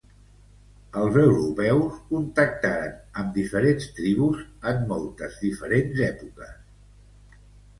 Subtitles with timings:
[1.01, 4.41] Els europeus contactaren amb diferents tribus
[4.73, 6.59] en molt diferents èpoques.